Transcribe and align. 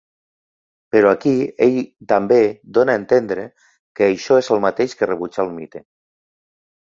Però 0.93 1.09
aquí 1.15 1.33
ell 1.65 1.75
també 2.13 2.39
dona 2.77 2.95
a 2.97 3.01
entendre 3.01 3.45
que 3.99 4.07
això 4.15 4.41
és 4.45 4.49
el 4.57 4.63
mateix 4.65 4.95
que 5.01 5.09
rebutjar 5.11 5.45
el 5.49 5.53
mite. 5.59 5.83